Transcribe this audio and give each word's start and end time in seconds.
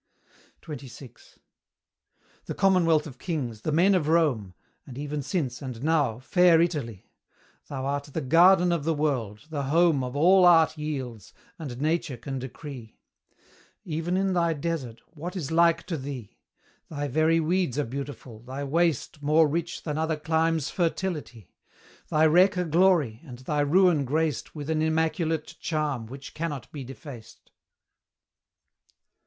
XXVI. 0.63 1.37
The 2.45 2.55
commonwealth 2.55 3.05
of 3.05 3.19
kings, 3.19 3.61
the 3.61 3.71
men 3.71 3.93
of 3.93 4.07
Rome! 4.07 4.55
And 4.87 4.97
even 4.97 5.21
since, 5.21 5.61
and 5.61 5.83
now, 5.83 6.17
fair 6.17 6.59
Italy! 6.59 7.11
Thou 7.67 7.85
art 7.85 8.05
the 8.05 8.21
garden 8.21 8.71
of 8.71 8.83
the 8.83 8.95
world, 8.95 9.41
the 9.51 9.65
home 9.65 10.03
Of 10.03 10.15
all 10.15 10.43
Art 10.45 10.75
yields, 10.75 11.35
and 11.59 11.79
Nature 11.79 12.17
can 12.17 12.39
decree; 12.39 12.97
Even 13.83 14.17
in 14.17 14.33
thy 14.33 14.53
desert, 14.53 15.01
what 15.05 15.35
is 15.35 15.51
like 15.51 15.83
to 15.85 15.97
thee? 15.97 16.39
Thy 16.89 17.07
very 17.07 17.39
weeds 17.39 17.77
are 17.77 17.83
beautiful, 17.85 18.39
thy 18.39 18.63
waste 18.63 19.21
More 19.21 19.47
rich 19.47 19.83
than 19.83 19.99
other 19.99 20.17
climes' 20.17 20.71
fertility; 20.71 21.53
Thy 22.09 22.25
wreck 22.25 22.57
a 22.57 22.65
glory, 22.65 23.21
and 23.23 23.37
thy 23.37 23.59
ruin 23.59 24.03
graced 24.05 24.55
With 24.55 24.71
an 24.71 24.81
immaculate 24.81 25.57
charm 25.59 26.07
which 26.07 26.33
cannot 26.33 26.71
be 26.71 26.83
defaced. 26.83 27.51